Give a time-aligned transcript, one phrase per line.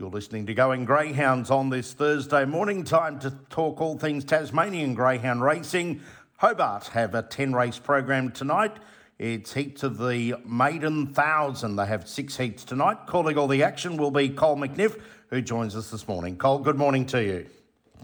[0.00, 2.84] You're listening to Going Greyhounds on this Thursday morning.
[2.84, 6.00] Time to talk all things Tasmanian greyhound racing.
[6.38, 8.78] Hobart have a 10 race program tonight.
[9.18, 11.76] It's heats of the Maiden Thousand.
[11.76, 13.06] They have six heats tonight.
[13.06, 16.38] Calling all the action will be Cole McNiff, who joins us this morning.
[16.38, 17.46] Cole, good morning to you.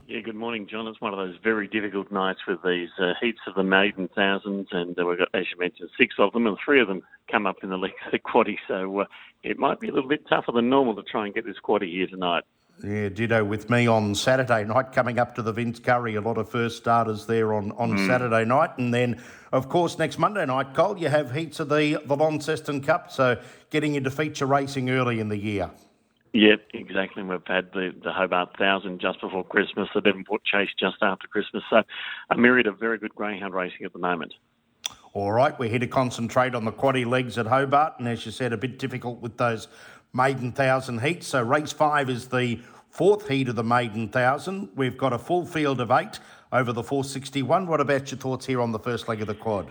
[0.08, 0.86] Yeah, good morning, John.
[0.86, 4.68] It's one of those very difficult nights with these uh, heats of the maiden thousands,
[4.70, 7.44] and uh, we've got, as you mentioned, six of them, and three of them come
[7.44, 8.56] up in the league of the quaddy.
[8.68, 9.04] So uh,
[9.42, 11.90] it might be a little bit tougher than normal to try and get this quaddy
[11.90, 12.44] here tonight.
[12.84, 16.14] Yeah, ditto with me on Saturday night, coming up to the Vince Curry.
[16.14, 18.06] A lot of first starters there on, on mm.
[18.06, 18.78] Saturday night.
[18.78, 22.80] And then, of course, next Monday night, Cole, you have heats of the, the Launceston
[22.80, 23.10] Cup.
[23.10, 25.70] So getting into feature racing early in the year.
[26.32, 27.22] Yep, exactly.
[27.22, 31.62] We've had the, the Hobart Thousand just before Christmas, the Devonport Chase just after Christmas.
[31.70, 31.82] So
[32.30, 34.34] a myriad of very good greyhound racing at the moment.
[35.14, 38.32] All right, we're here to concentrate on the quaddy legs at Hobart, and as you
[38.32, 39.68] said, a bit difficult with those
[40.12, 41.26] maiden thousand heats.
[41.26, 44.68] So race five is the fourth heat of the maiden thousand.
[44.76, 46.18] We've got a full field of eight
[46.52, 47.66] over the 461.
[47.66, 49.70] What about your thoughts here on the first leg of the quad?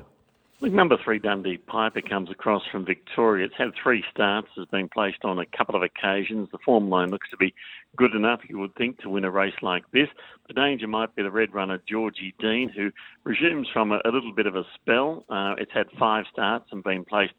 [0.61, 3.45] Look, number three, Dundee Piper comes across from Victoria.
[3.45, 6.47] It's had three starts, has been placed on a couple of occasions.
[6.49, 7.53] The form line looks to be
[7.97, 10.07] good enough, you would think, to win a race like this.
[10.47, 12.89] The danger might be the red runner, Georgie Dean, who
[13.25, 15.25] resumes from a, a little bit of a spell.
[15.29, 17.33] Uh, it's had five starts and been placed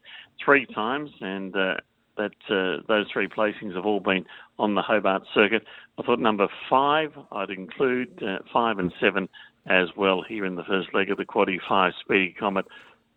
[0.45, 1.73] three times, and uh,
[2.17, 4.25] that uh, those three placings have all been
[4.59, 5.63] on the Hobart circuit.
[5.97, 9.27] I thought number five, I'd include uh, five and seven
[9.65, 12.65] as well here in the first leg of the Quaddy Five Speedy Comet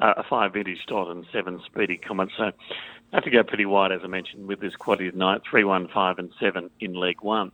[0.00, 2.30] uh, a five vintage dot and seven speedy comet.
[2.36, 2.52] So I
[3.12, 6.18] have to go pretty wide, as I mentioned, with this quaddy tonight, three, one, five,
[6.18, 7.52] and seven in leg one.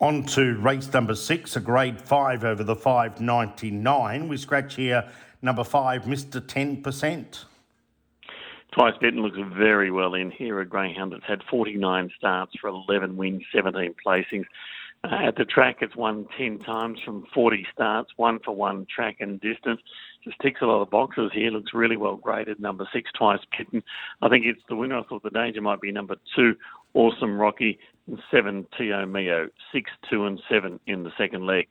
[0.00, 4.28] On to race number six, a grade five over the 599.
[4.28, 5.08] We scratch here
[5.42, 6.40] number five, Mr.
[6.40, 7.44] 10%.
[8.70, 10.60] Twice Bitten looks very well in here.
[10.60, 14.44] A greyhound that's had 49 starts for 11 wins, 17 placings.
[15.04, 19.18] Uh, at the track, it's won 10 times from 40 starts, one for one track
[19.20, 19.80] and distance.
[20.24, 21.52] Just ticks a lot of boxes here.
[21.52, 22.58] Looks really well graded.
[22.58, 23.82] Number six, Twice Bitten.
[24.22, 24.98] I think it's the winner.
[24.98, 26.56] I thought the danger might be number two,
[26.94, 27.78] Awesome Rocky,
[28.08, 29.48] and seven, Tio Mio.
[29.72, 31.68] Six, two, and seven in the second leg.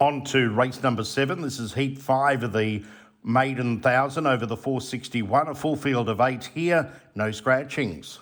[0.00, 1.42] On to race number seven.
[1.42, 2.82] This is heat five of the
[3.22, 5.48] maiden thousand over the 461.
[5.48, 6.90] A full field of eight here.
[7.14, 8.18] No scratchings.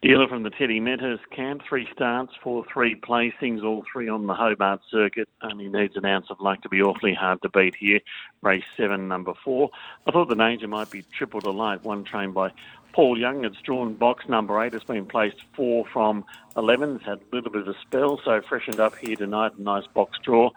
[0.00, 4.34] Dealer from the Teddy Medhurst camp, three starts, four three placings, all three on the
[4.34, 5.28] Hobart circuit.
[5.42, 7.98] Only needs an ounce of luck to be awfully hard to beat here.
[8.40, 9.70] Race seven, number four.
[10.06, 12.52] I thought the danger might be triple delight, one trained by
[12.92, 13.44] Paul Young.
[13.44, 14.72] It's drawn box number eight.
[14.72, 16.24] It's been placed four from
[16.56, 16.96] 11.
[16.96, 19.58] It's had a little bit of a spell, so freshened up here tonight.
[19.58, 20.50] Nice box draw.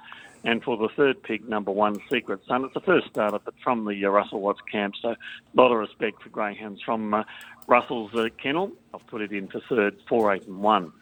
[0.44, 2.66] And for the third pick, number one, Secret Sun.
[2.66, 4.96] It's the first starter, but from the uh, Russell Watts camp.
[5.02, 5.16] So a
[5.53, 7.24] lot of respect for greyhounds from uh,
[7.68, 8.72] Russell's uh, kennel.
[8.94, 10.94] I've put it in for third, four, eight, and one.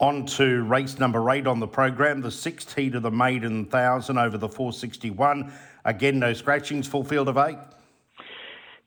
[0.00, 4.18] On to race number eight on the program, the sixth heat of the maiden thousand
[4.18, 5.52] over the 461.
[5.84, 7.58] Again, no scratchings, full field of eight.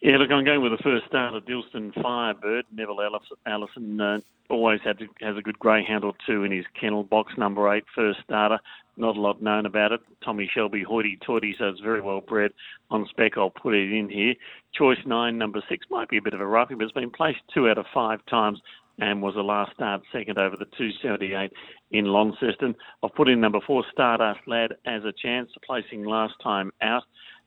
[0.01, 2.65] Yeah, look, I'm going with the first starter, Dilston Firebird.
[2.71, 7.03] Neville Allison uh, always had has a good greyhound or two in his kennel.
[7.03, 8.59] Box number eight, first starter.
[8.95, 10.01] Not a lot known about it.
[10.23, 12.51] Tommy Shelby, hoity-toity, so it's very well bred.
[12.91, 14.35] On spec, I'll put it in here.
[14.73, 17.39] Choice nine, number six, might be a bit of a roughie, but it's been placed
[17.51, 18.59] two out of five times
[18.99, 21.51] and was a last start second over the 278
[21.91, 22.75] in Launceston.
[23.03, 27.03] I've put in number four, Stardust Lad, as a chance, placing last time out.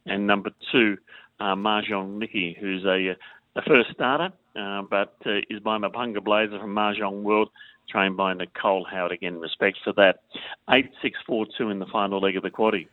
[0.06, 0.96] And number two,
[1.40, 3.16] uh, Mahjong Nicky, who's a,
[3.56, 7.50] a first starter, uh, but uh, is by Mepunga Blazer from Mahjong World,
[7.88, 9.12] trained by Nicole Howard.
[9.12, 10.20] Again, respect for that.
[10.68, 12.86] 8642 in the final leg of the quaddy.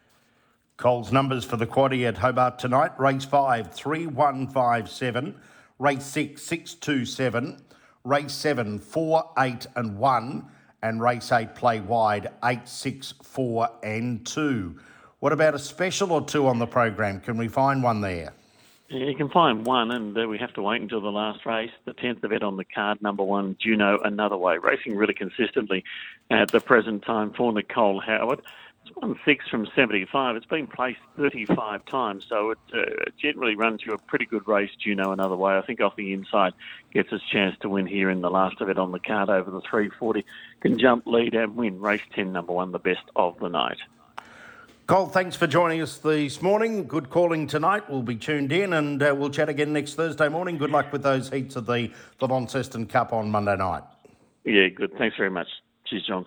[0.78, 2.92] Cole's numbers for the quaddy at Hobart tonight.
[3.00, 5.36] Race 5, 3157.
[5.80, 7.58] Race 6, 627.
[8.04, 10.46] Race 7, 4, 8 and 1.
[10.84, 14.80] And race 8, play wide, 8, 6, 4 and 2.
[15.20, 17.22] What about a special or two on the program?
[17.22, 18.34] Can we find one there?
[18.88, 21.72] Yeah, you can find one, and uh, we have to wait until the last race.
[21.86, 25.84] The 10th event on the card, number one, Juno Another Way, racing really consistently
[26.30, 28.44] at the present time for Nicole Howard.
[28.86, 30.36] It's won six from 75.
[30.36, 34.72] It's been placed 35 times, so it uh, generally runs you a pretty good race,
[34.80, 35.58] Juno Another Way.
[35.58, 36.54] I think off the inside
[36.94, 39.62] gets its chance to win here in the last event on the card over the
[39.62, 40.24] 340.
[40.62, 41.82] Can jump, lead, and win.
[41.82, 43.80] Race 10, number one, the best of the night.
[44.88, 46.88] Cole, thanks for joining us this morning.
[46.88, 47.90] Good calling tonight.
[47.90, 50.58] We'll be tuned in and uh, we'll chat again next Thursday morning.
[50.58, 53.84] Good luck with those heats of the, the Launceston Cup on Monday night.
[54.46, 54.98] Yeah, good.
[54.98, 55.50] Thanks very much.
[55.88, 56.26] Cheers, John.